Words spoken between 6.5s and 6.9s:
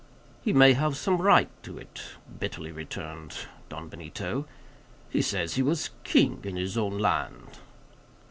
his